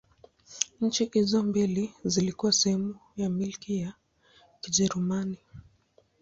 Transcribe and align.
Nchi 0.81 1.05
hizo 1.13 1.43
mbili 1.43 1.93
zilikuwa 2.03 2.51
sehemu 2.51 2.95
ya 3.15 3.29
Milki 3.29 3.79
ya 3.79 3.93
Kijerumani. 4.61 5.37